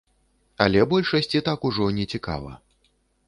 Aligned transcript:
Але 0.63 0.85
большасці 0.93 1.43
так 1.49 1.67
ужо 1.71 1.89
не 1.97 2.05
цікава. 2.13 2.51